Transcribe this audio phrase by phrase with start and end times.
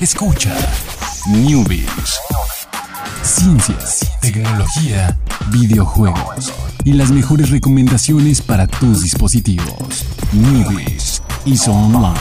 [0.00, 0.56] Escucha
[1.28, 2.18] Newbies.
[3.22, 5.18] Ciencias, tecnología,
[5.52, 6.54] videojuegos
[6.86, 10.06] y las mejores recomendaciones para tus dispositivos.
[10.32, 12.18] Newbies y Online.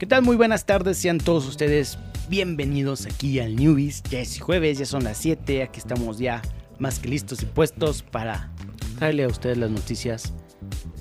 [0.00, 0.22] ¿Qué tal?
[0.22, 1.96] Muy buenas tardes, sean todos ustedes
[2.28, 4.02] bienvenidos aquí al Newbies.
[4.10, 6.42] Ya es jueves, ya son las 7, aquí estamos ya
[6.80, 8.50] más que listos y puestos para
[8.98, 10.32] traerle a ustedes las noticias.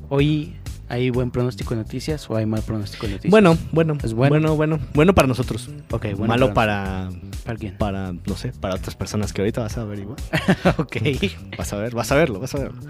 [0.09, 0.55] Hoy
[0.89, 3.31] hay buen pronóstico de noticias o hay mal pronóstico de noticias.
[3.31, 4.31] Bueno, bueno, ¿Es bueno?
[4.31, 5.69] bueno, bueno, bueno para nosotros.
[5.91, 6.25] ok, bueno.
[6.27, 7.09] Malo para,
[7.45, 7.77] ¿Para quién?
[7.77, 10.17] para, no sé, para otras personas que ahorita vas a ver igual.
[10.77, 10.97] ok.
[11.57, 12.81] Vas a ver, vas a verlo, vas a verlo.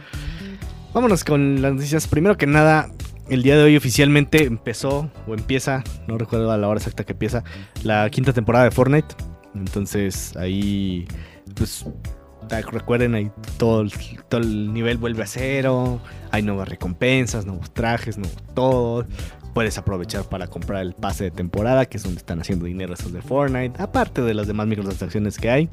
[0.93, 2.07] Vámonos con las noticias.
[2.07, 2.89] Primero que nada,
[3.29, 7.13] el día de hoy oficialmente empezó o empieza, no recuerdo a la hora exacta que
[7.13, 7.43] empieza,
[7.83, 9.13] la quinta temporada de Fortnite.
[9.55, 11.05] Entonces ahí,
[11.55, 11.85] pues,
[12.49, 13.91] recuerden, ahí todo el,
[14.27, 15.99] todo el nivel vuelve a cero.
[16.31, 19.05] Hay nuevas recompensas, nuevos trajes, nuevo todo.
[19.53, 23.11] Puedes aprovechar para comprar el pase de temporada, que es donde están haciendo dinero esos
[23.11, 23.81] de Fortnite.
[23.81, 25.69] Aparte de las demás microtransacciones que hay.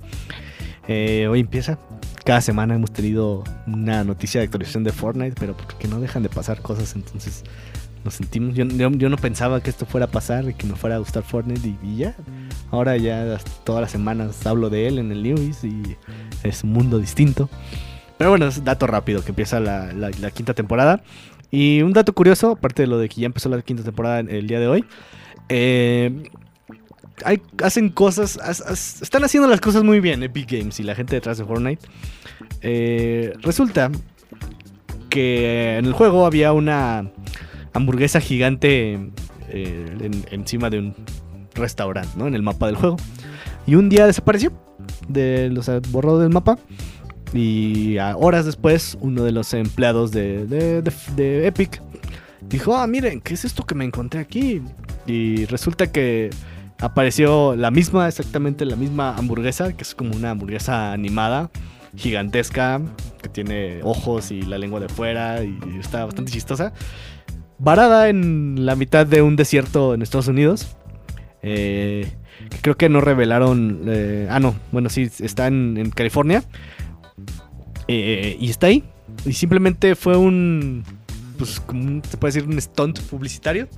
[0.88, 1.78] Eh, hoy empieza.
[2.24, 6.28] Cada semana hemos tenido una noticia de actualización de Fortnite, pero porque no dejan de
[6.28, 7.44] pasar cosas, entonces
[8.04, 8.54] nos sentimos.
[8.56, 11.22] Yo, yo- no pensaba que esto fuera a pasar y que me fuera a gustar
[11.22, 12.16] Fortnite y, y ya.
[12.70, 15.96] Ahora ya todas las semanas hablo de él en el News y
[16.42, 17.48] es un mundo distinto.
[18.18, 21.02] Pero bueno, es dato rápido que empieza la, la- quinta temporada.
[21.50, 24.46] Y un dato curioso, aparte de lo de que ya empezó la quinta temporada el,
[24.46, 24.84] día de hoy.
[25.48, 26.22] eh,
[27.24, 30.94] hay- hacen cosas, as- as- están haciendo las cosas muy bien Epic Games y la
[30.94, 31.86] gente detrás de Fortnite.
[32.62, 33.90] Eh, resulta
[35.08, 37.10] que en el juego había una
[37.72, 38.94] hamburguesa gigante
[39.48, 40.94] eh, en- encima de un
[41.54, 42.26] restaurante, ¿no?
[42.26, 42.96] En el mapa del juego.
[43.66, 44.52] Y un día desapareció,
[45.08, 46.58] de, o sea, del mapa.
[47.34, 51.82] Y horas después, uno de los empleados de, de- de- de Epic
[52.48, 54.62] dijo, ah, miren, ¿qué es esto que me encontré aquí?
[55.06, 56.30] Y resulta que
[56.80, 61.50] apareció la misma, exactamente la misma hamburguesa, que es como una hamburguesa animada,
[61.96, 62.80] gigantesca,
[63.22, 66.72] que tiene ojos y la lengua de fuera y está bastante chistosa.
[67.58, 70.76] Varada en la mitad de un desierto en Estados Unidos.
[71.42, 72.12] Eh,
[72.62, 73.82] creo que no revelaron...
[73.86, 76.42] eh, ah, no, bueno, sí, está en, California.
[77.88, 78.84] Eh, y está ahí.
[79.24, 80.84] Y simplemente fue un...
[81.38, 83.68] Pues como se puede decir un stunt publicitario.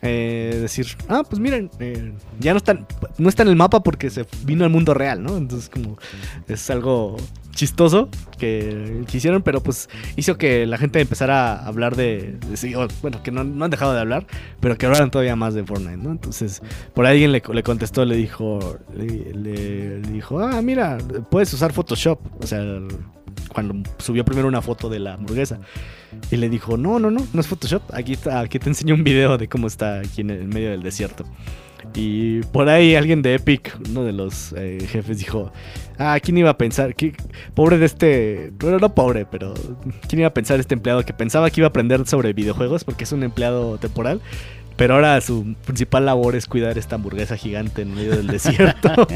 [0.00, 2.86] Eh, decir, ah, pues miren, eh, ya no están,
[3.18, 5.36] no está en el mapa porque se vino al mundo real, ¿no?
[5.36, 5.98] Entonces como
[6.46, 7.16] es algo
[7.58, 8.08] chistoso
[8.38, 13.32] que, hicieron, pero pues hizo que la gente empezara a hablar de, de bueno, que
[13.32, 14.26] no, no han dejado de hablar,
[14.60, 16.12] pero que hablaran todavía más de Fortnite, ¿no?
[16.12, 16.62] Entonces,
[16.94, 20.98] por ahí alguien le, le contestó, le dijo, le- le dijo, ah, mira,
[21.30, 22.62] puedes usar Photoshop, o sea,
[23.52, 25.58] cuando subió primero una foto de la hamburguesa.
[26.30, 27.82] Y le dijo, no, no, no, no es Photoshop.
[27.92, 30.82] Aquí, está, aquí te enseño un video de cómo está aquí en el medio del
[30.82, 31.24] desierto.
[31.94, 35.52] Y por ahí alguien de Epic, uno de los eh, jefes, dijo,
[35.98, 36.94] ah, ¿quién iba a pensar?
[36.94, 37.14] ¿Qué-
[37.54, 39.54] pobre de este, bueno, no pobre, pero
[40.08, 43.04] ¿quién iba a pensar este empleado que pensaba que iba a aprender sobre videojuegos porque
[43.04, 44.20] es un empleado temporal?
[44.76, 49.08] Pero ahora su principal labor es cuidar esta hamburguesa gigante en medio del desierto.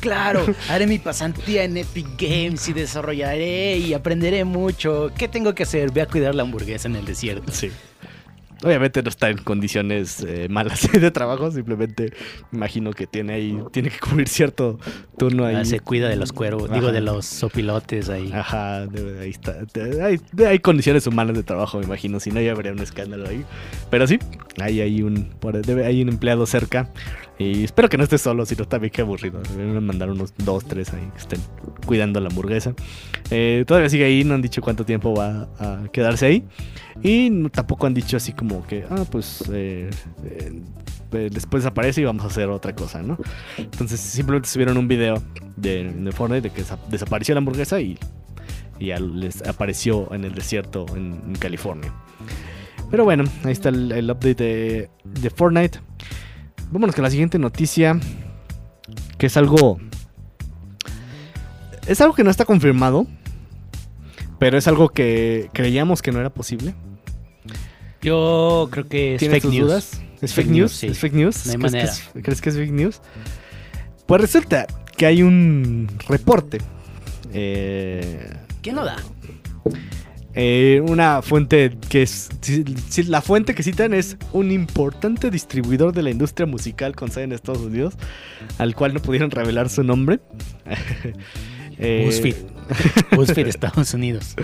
[0.00, 5.12] Claro, haré mi pasantía en Epic Games y desarrollaré y aprenderé mucho.
[5.16, 5.90] ¿Qué tengo que hacer?
[5.92, 7.52] Voy a cuidar la hamburguesa en el desierto.
[7.52, 7.70] Sí.
[8.64, 12.12] Obviamente no está en condiciones eh, malas de trabajo, simplemente
[12.52, 14.78] imagino que tiene ahí, tiene que cubrir cierto
[15.18, 15.56] turno ahí.
[15.56, 18.32] Ah, se cuida de los cuervos, digo, de los sopilotes ahí.
[18.32, 18.82] Ajá,
[19.20, 19.56] ahí está.
[20.02, 23.44] Hay, hay condiciones humanas de trabajo, me imagino, si no ya habría un escándalo ahí.
[23.90, 24.18] Pero sí,
[24.60, 25.34] ahí hay un,
[25.84, 26.88] hay un empleado cerca.
[27.38, 29.42] Y espero que no esté solo, si no también qué aburrido.
[29.54, 31.40] Deben mandar unos dos, tres ahí que estén
[31.86, 32.72] cuidando la hamburguesa.
[33.30, 36.44] Eh, todavía sigue ahí, no han dicho cuánto tiempo va a quedarse ahí.
[37.02, 39.90] Y no- tampoco han dicho así como que, ah, pues eh,
[40.24, 43.18] eh, después desaparece y vamos a hacer otra cosa, ¿no?
[43.58, 45.22] Entonces simplemente subieron un video
[45.56, 47.98] de, de Fortnite de que desa- desapareció la hamburguesa y,
[48.78, 51.92] y ya les apareció en el desierto en, en California.
[52.90, 55.80] Pero bueno, ahí está el, el update de, de Fortnite.
[56.70, 57.98] Vámonos con la siguiente noticia,
[59.18, 59.78] que es algo...
[61.86, 63.06] Es algo que no está confirmado,
[64.40, 66.74] pero es algo que creíamos que no era posible.
[68.02, 69.66] Yo creo que es ¿Tienes fake news.
[69.68, 70.00] dudas?
[70.20, 70.72] ¿Es Fake news?
[70.72, 70.86] sí.
[70.88, 71.46] ¿Es fake news?
[71.46, 71.92] No hay ¿Crees, que manera.
[71.92, 73.00] es, crees que es fake news?
[74.06, 74.66] Pues resulta
[74.96, 76.58] que hay un reporte.
[77.32, 78.96] eh, ¿Quién lo da?
[80.38, 82.28] Eh, una fuente que es.
[83.08, 87.32] la fuente que citan es un importante distribuidor de la industria musical con sede en
[87.32, 87.94] Estados Unidos,
[88.58, 90.20] al cual no pudieron revelar su nombre.
[91.78, 92.36] Eh, BuzzFeed.
[93.16, 94.34] BuzzFeed Estados Unidos.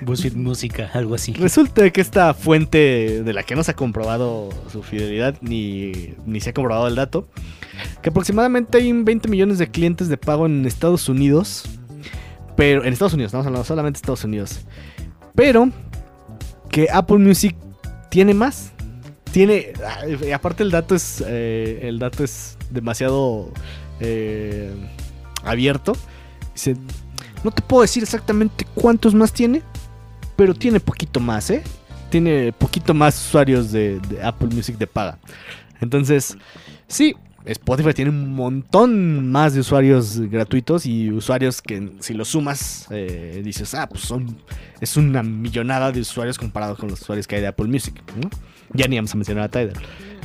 [0.00, 1.32] BuzzFeed Música, algo así.
[1.34, 6.40] Resulta que esta fuente de la que no se ha comprobado su fidelidad ni, ni
[6.40, 7.28] se ha comprobado el dato,
[8.02, 11.62] que aproximadamente hay 20 millones de clientes de pago en Estados Unidos,
[12.56, 14.66] pero en Estados Unidos, estamos hablando solamente de Estados Unidos,
[15.34, 15.70] pero
[16.70, 17.56] que Apple Music
[18.10, 18.72] tiene más.
[19.32, 19.72] Tiene,
[20.34, 23.50] aparte el dato es, eh, el dato es demasiado
[24.00, 24.70] eh,
[25.44, 25.94] abierto.
[26.52, 26.76] Dice,
[27.42, 29.62] no te puedo decir exactamente cuántos más tiene,
[30.36, 31.62] pero tiene poquito más, ¿eh?
[32.10, 35.18] Tiene poquito más usuarios de Apple Music de paga.
[35.80, 36.36] Entonces,
[36.88, 42.86] sí, Spotify tiene un montón más de usuarios gratuitos y usuarios que si los sumas,
[42.90, 44.08] eh, dices, ah, pues
[44.80, 48.00] es una millonada de usuarios comparado con los usuarios que hay de Apple Music.
[48.74, 49.74] Ya ni vamos a mencionar a Tidal.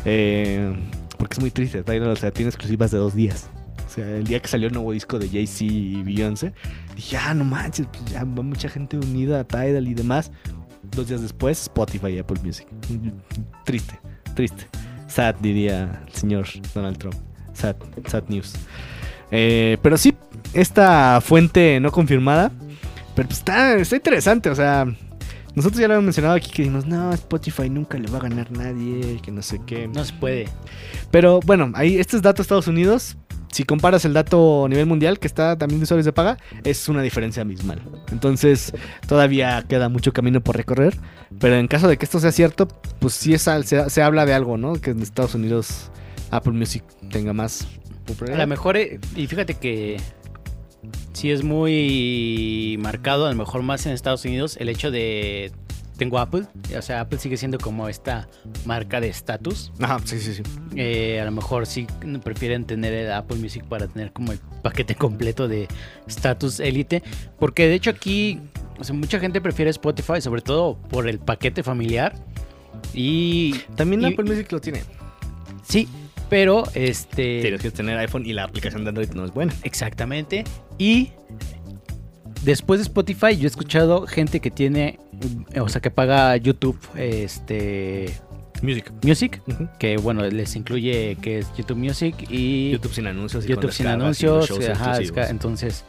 [0.06, 0.74] Eh,
[1.18, 3.50] porque es muy triste, Tidal, o sea, tiene exclusivas de dos días.
[3.86, 6.54] O sea, el día que salió el nuevo disco de Jay-Z y Beyoncé,
[6.96, 10.32] dije, ah, no manches, pues ya va mucha gente unida a Tidal y demás.
[10.84, 12.68] Dos días después, Spotify y Apple Music.
[13.66, 14.00] Triste,
[14.36, 14.68] triste.
[15.08, 17.16] Sad, diría el señor Donald Trump.
[17.54, 17.76] Sad,
[18.08, 18.54] sad news.
[19.32, 20.14] Eh, pero sí,
[20.54, 22.52] esta fuente no confirmada.
[23.16, 24.86] Pero pues está, está interesante, o sea.
[25.56, 28.52] Nosotros ya lo habíamos mencionado aquí que dijimos, no, Spotify nunca le va a ganar
[28.52, 29.88] nadie, que no sé qué.
[29.88, 30.48] No se puede.
[31.10, 33.18] Pero bueno, ahí este es dato de Estados Unidos.
[33.52, 36.90] Si comparas el dato a nivel mundial, que está también de usuarios de paga, es
[36.90, 37.82] una diferencia abismal.
[38.12, 38.74] Entonces,
[39.08, 40.98] todavía queda mucho camino por recorrer.
[41.40, 42.68] Pero en caso de que esto sea cierto,
[43.00, 44.74] pues sí se, se habla de algo, ¿no?
[44.74, 45.90] Que en Estados Unidos
[46.32, 48.40] Apple Music tenga más A popularidad.
[48.40, 49.98] lo mejor, eh, y fíjate que
[51.14, 55.52] sí es muy marcado, a lo mejor más en Estados Unidos, el hecho de
[55.98, 56.44] tengo Apple,
[56.78, 58.28] o sea, Apple sigue siendo como esta
[58.66, 59.72] marca de estatus.
[59.80, 60.44] Ajá, sí, sí, sí.
[60.76, 61.88] Eh, a lo mejor sí
[62.24, 65.68] prefieren tener el Apple Music para tener como el paquete completo de
[66.08, 67.04] status élite.
[67.40, 68.40] Porque de hecho aquí,
[68.80, 72.14] o sea, mucha gente prefiere Spotify, sobre todo por el paquete familiar.
[72.94, 74.82] Y También y- Apple Music lo tiene.
[75.64, 75.88] sí,
[76.30, 77.42] pero este...
[77.42, 79.54] Tienes que tener iPhone y la aplicación de Android no es buena.
[79.64, 80.44] Exactamente.
[80.78, 81.12] Y
[82.48, 85.00] después de Spotify, yo he escuchado gente que tiene,
[85.60, 88.16] o sea, que paga YouTube, este,
[88.62, 88.92] Music.
[89.04, 89.42] Music,
[89.78, 93.46] que bueno, les incluye que es YouTube Music y YouTube sin anuncios.
[93.46, 94.50] y YouTube sin y anuncios.
[94.70, 94.98] ajá,
[95.30, 95.84] entonces,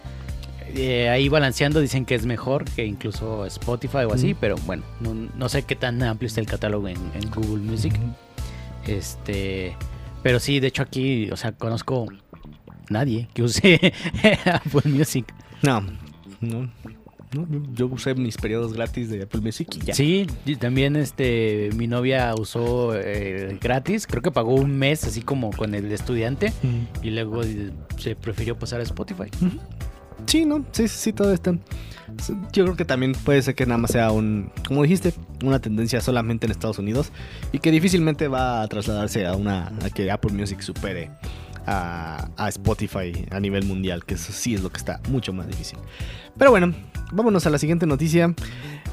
[0.74, 5.14] eh, ahí balanceando dicen que es mejor que incluso Spotify o así, pero bueno, no,
[5.14, 7.94] no sé qué tan amplio está el catálogo en, en Google Music.
[8.84, 9.76] Este,
[10.24, 12.08] pero sí, de hecho aquí, o sea, conozco
[12.90, 13.92] nadie que use
[14.44, 15.32] Apple Music.
[15.62, 15.84] No,
[16.40, 16.70] no.
[17.34, 19.94] no, yo usé mis periodos gratis de Apple Music y ya.
[19.94, 25.20] Sí, y también este mi novia usó eh, gratis, creo que pagó un mes así
[25.22, 27.04] como con el estudiante Mm.
[27.06, 29.24] y luego eh, se prefirió pasar a Spotify.
[30.26, 31.56] Sí, no, sí, sí, todo está.
[32.52, 35.12] Yo creo que también puede ser que nada más sea un, como dijiste,
[35.44, 37.12] una tendencia solamente en Estados Unidos
[37.52, 41.10] y que difícilmente va a trasladarse a una, a que Apple Music supere
[41.66, 45.46] a, a Spotify a nivel mundial, que eso sí es lo que está mucho más
[45.46, 45.78] difícil.
[46.36, 46.74] Pero bueno,
[47.12, 48.34] vámonos a la siguiente noticia.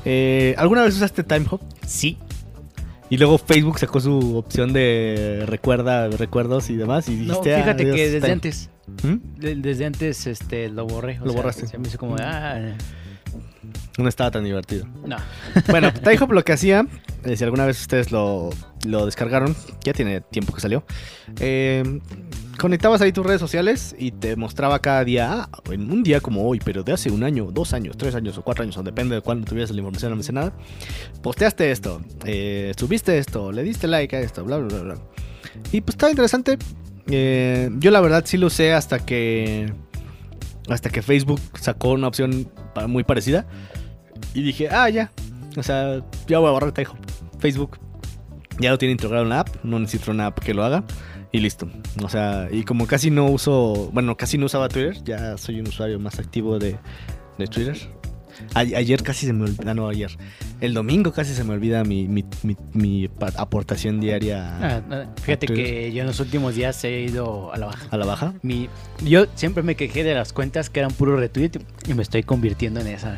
[0.05, 1.61] Eh, ¿Alguna vez usaste Time Hop?
[1.85, 2.17] Sí,
[3.09, 7.07] Y luego Facebook sacó su opción de recuerda, recuerdos y demás.
[7.07, 8.33] Y no, dijiste, "Ah, fíjate que desde Time".
[8.33, 8.69] antes,
[9.03, 9.39] ¿Mm?
[9.39, 11.19] de- desde antes este lo borré.
[11.19, 11.67] o Lo sea, borraste.
[11.67, 12.73] Se me hizo como, ah,
[13.97, 14.85] No estaba tan divertido.
[15.05, 15.17] no.
[15.69, 16.85] Bueno, Tyhop lo que hacía,
[17.23, 18.49] eh, si alguna vez ustedes lo,
[18.85, 20.83] lo descargaron, ya tiene tiempo que salió,
[21.39, 22.01] eh,
[22.57, 26.47] conectabas ahí tus redes sociales y te mostraba cada día, ah, en un día como
[26.47, 29.15] hoy, pero de hace un año, dos años, tres años o cuatro años, o depende
[29.15, 30.53] de cuándo tuvieras la información almacenada,
[31.21, 34.95] posteaste esto, eh, subiste esto, le diste like a esto, bla, bla, bla, bla.
[35.71, 36.57] Y pues estaba interesante.
[37.07, 39.71] Eh, yo la verdad sí lo usé hasta que
[40.69, 42.49] hasta que Facebook sacó una opción
[42.87, 43.45] muy parecida.
[44.33, 45.11] Y dije, ah, ya.
[45.57, 46.97] O sea, ya voy a borrar Tyhop.
[47.39, 47.79] Facebook
[48.59, 49.63] ya lo tiene integrado en la app.
[49.63, 50.83] No necesito una app que lo haga.
[51.31, 51.69] Y listo.
[52.03, 53.89] O sea, y como casi no uso.
[53.93, 55.01] Bueno, casi no usaba Twitter.
[55.03, 56.77] Ya soy un usuario más activo de,
[57.37, 57.77] de Twitter.
[58.53, 59.73] Ayer casi se me olvida.
[59.73, 60.17] No, ayer.
[60.61, 65.47] El domingo casi se me olvida mi, mi, mi- mi aportación diaria Ah, ah, fíjate
[65.47, 67.87] que yo en los últimos días he ido a la baja.
[67.91, 68.33] a la baja.
[68.41, 68.69] Mi,
[69.03, 71.51] yo siempre me quejé de las cuentas que eran puro retweet
[71.87, 73.17] y me estoy convirtiendo en esa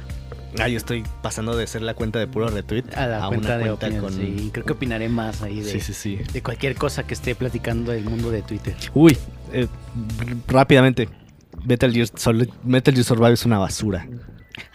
[0.60, 3.58] Ah, yo estoy pasando de ser la cuenta de puro retweet a la cuenta una
[3.58, 4.04] de cuenta opinión.
[4.04, 4.14] con.
[4.14, 4.50] sí.
[4.52, 6.20] creo que opinaré más ahí de, Sí, sí, sí.
[6.34, 8.76] de cualquier cosa que esté platicando del mundo de Twitter.
[8.96, 9.16] Uy,
[9.54, 9.68] eh,
[10.48, 11.10] rápidamente.
[11.66, 14.08] Metal Gear, Solid- Metal Gear Survive es una basura.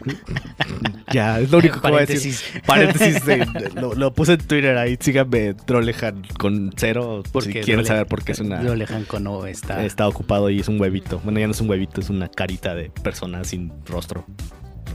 [1.13, 2.35] ya, es lo único que voy a decir.
[2.67, 3.23] Paréntesis.
[3.25, 4.97] Paréntesis, de- lo, lo puse en Twitter ahí.
[5.01, 7.23] Síganme, Trolejan con cero.
[7.41, 8.63] si quieren saber por qué es una.
[8.63, 9.85] Dolejan Kono está.
[9.85, 11.21] Está ocupado y es un huevito.
[11.25, 14.25] Bueno, ya no es un huevito, es una carita de persona sin rostro.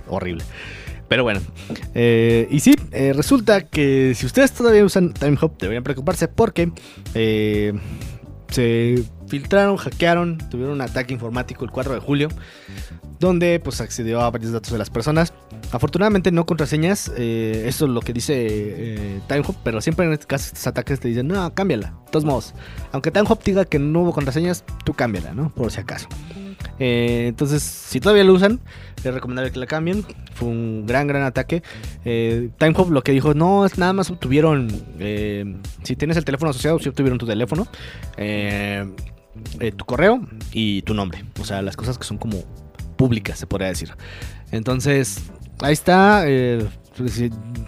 [0.08, 0.44] horrible.
[1.08, 1.40] Pero bueno,
[1.96, 6.74] eh, y sí, eh, resulta que si ustedes todavía usan TimeHop deberían preocuparse porque
[7.14, 7.72] eh,
[8.50, 12.28] se filtraron, hackearon, tuvieron un ataque informático el 4 de julio,
[13.20, 15.34] donde pues accedió a varios datos de las personas.
[15.72, 20.26] Afortunadamente no contraseñas, eh, eso es lo que dice eh, TimeHop, pero siempre en este
[20.26, 22.54] caso estos ataques te dicen, no, cámbiala, de todos modos.
[22.92, 25.50] Aunque TimeHop diga que no hubo contraseñas, tú cámbiala, ¿no?
[25.50, 26.08] Por si acaso.
[26.80, 28.60] Eh, entonces, si todavía lo usan,
[29.04, 30.06] es recomendable que la cambien.
[30.34, 31.64] Fue un gran, gran ataque.
[32.06, 34.70] Eh, TimeHop lo que dijo, no, es nada más obtuvieron,
[35.84, 37.68] si tienes el teléfono asociado, si obtuvieron tu teléfono,
[39.76, 40.22] tu correo
[40.52, 41.26] y tu nombre.
[41.42, 42.44] O sea, las cosas que son como
[42.98, 43.94] públicas, se podría decir.
[44.52, 45.24] Entonces,
[45.62, 46.24] ahí está.
[46.28, 47.22] eh, pues,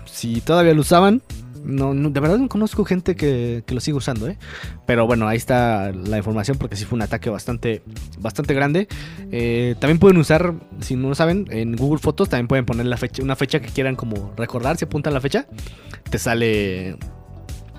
[0.05, 1.21] si, todavía lo usaban,
[1.63, 4.38] no, de verdad no conozco gente que, que lo siga usando, ¿eh?
[4.86, 7.83] Pero bueno, ahí está la información porque sí fue un ataque bastante,
[8.19, 8.88] bastante grande.
[9.31, 12.98] Eh, también pueden usar, si no lo saben, en Google Fotos también pueden poner la
[12.98, 15.45] fecha, una fecha que quieran como recordar, si apuntan la fecha,
[16.09, 16.98] te sale...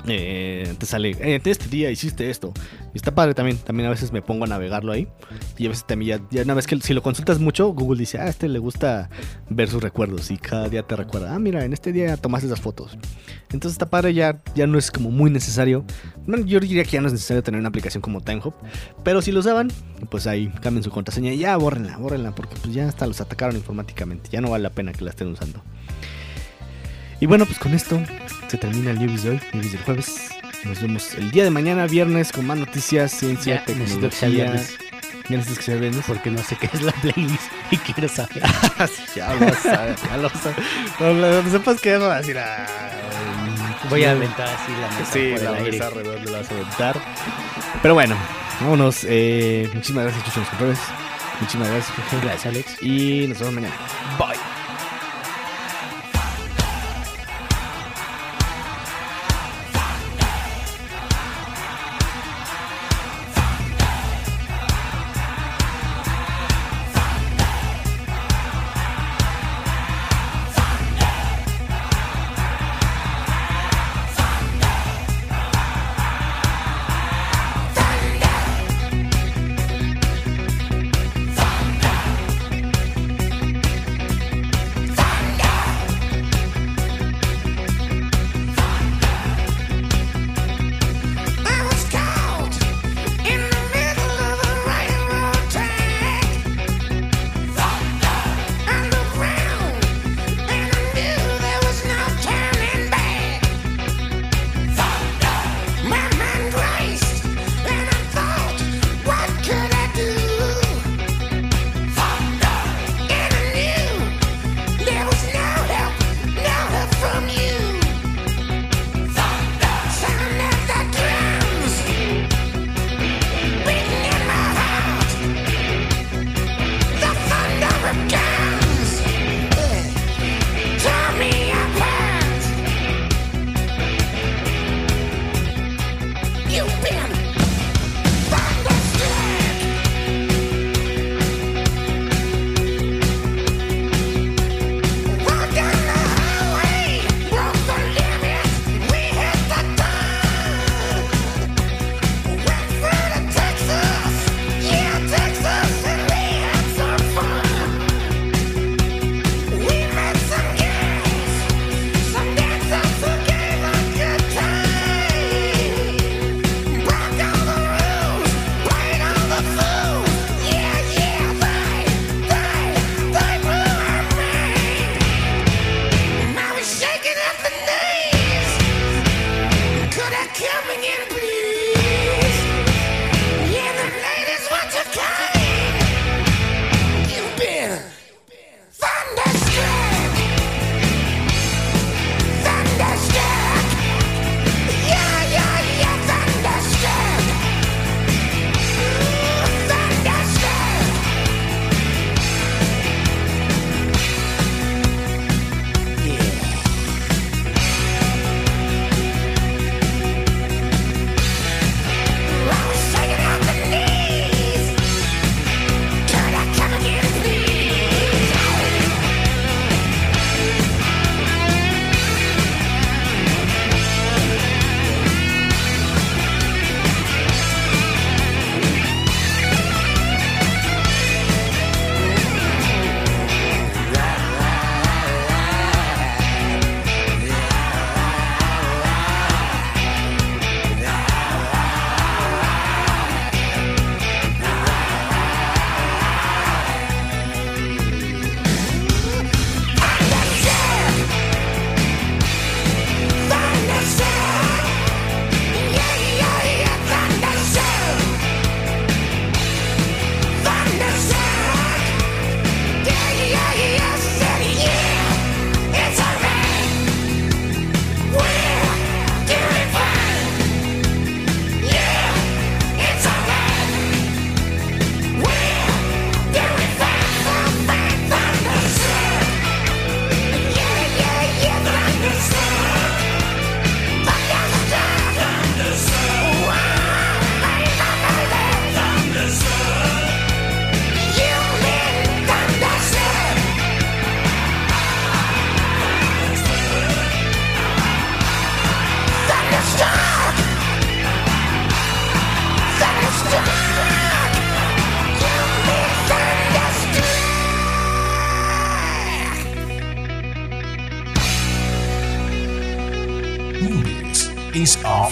[0.06, 2.52] eh, te sale, eh, este día hiciste esto.
[2.94, 3.58] Y está padre también.
[3.58, 5.08] También a veces me pongo a navegarlo ahí.
[5.58, 8.24] Y a veces también ya, una vez que si lo consultas mucho, Google dice, ah,
[8.24, 9.10] a este le gusta
[9.48, 10.30] ver sus recuerdos.
[10.30, 12.96] Y cada día te recuerda, ah, mira, en este día tomaste esas fotos.
[13.52, 15.84] Entonces está padre, ya, ya no es como muy necesario.
[16.26, 18.54] Yo diría que ya no es necesario tener una aplicación como TimeHop.
[19.02, 19.70] Pero si lo usaban,
[20.10, 22.34] pues ahí cambien su contraseña y ya bórrenla, bórrenla.
[22.34, 24.30] Porque pues ya hasta los atacaron informáticamente.
[24.30, 25.62] Ya no vale la pena que la estén usando.
[27.20, 28.00] Y bueno, pues con esto
[28.48, 30.30] se termina el News de hoy, News del jueves.
[30.64, 34.54] Nos vemos el día de mañana, viernes, con más noticias, ciencia, Ya, tecnología.
[35.28, 36.04] Ya necesitas que sea viernes.
[36.06, 38.42] Porque no sé qué es la playlist y quiero saber.
[39.14, 40.54] ya lo ver, ya lo a ver.
[40.98, 42.66] Cuando lo sepas que vas a decir, ah,
[43.88, 45.70] Voy a aventar así la mesa Sí, por la el aire.
[45.72, 47.00] mesa redonda la vas a aventar.
[47.82, 48.16] Pero bueno,
[48.60, 49.04] vámonos.
[49.04, 50.78] Eh, muchísimas gracias, Chucho, los.
[51.40, 52.26] Muchísimas gracias, Jorge.
[52.26, 52.82] Gracias, Alex.
[52.82, 53.74] Y nos vemos mañana.
[54.18, 54.39] Bye.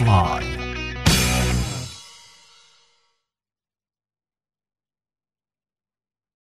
[0.04, 0.47] fly.